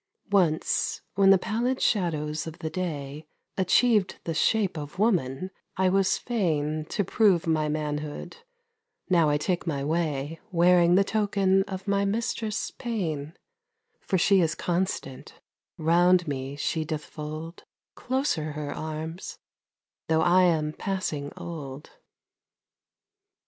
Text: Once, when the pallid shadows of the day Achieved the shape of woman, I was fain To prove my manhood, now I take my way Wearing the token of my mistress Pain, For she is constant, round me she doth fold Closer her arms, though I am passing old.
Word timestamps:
Once, 0.31 1.03
when 1.13 1.29
the 1.29 1.37
pallid 1.37 1.79
shadows 1.79 2.47
of 2.47 2.57
the 2.57 2.71
day 2.71 3.27
Achieved 3.55 4.19
the 4.23 4.33
shape 4.33 4.75
of 4.75 4.97
woman, 4.97 5.51
I 5.77 5.89
was 5.89 6.17
fain 6.17 6.85
To 6.85 7.03
prove 7.03 7.45
my 7.45 7.69
manhood, 7.69 8.37
now 9.11 9.29
I 9.29 9.37
take 9.37 9.67
my 9.67 9.83
way 9.83 10.39
Wearing 10.51 10.95
the 10.95 11.03
token 11.03 11.61
of 11.65 11.87
my 11.87 12.03
mistress 12.03 12.71
Pain, 12.71 13.37
For 13.99 14.17
she 14.17 14.41
is 14.41 14.55
constant, 14.55 15.35
round 15.77 16.27
me 16.27 16.55
she 16.55 16.83
doth 16.83 17.05
fold 17.05 17.63
Closer 17.93 18.53
her 18.53 18.73
arms, 18.73 19.37
though 20.07 20.21
I 20.23 20.45
am 20.45 20.73
passing 20.73 21.31
old. 21.37 21.91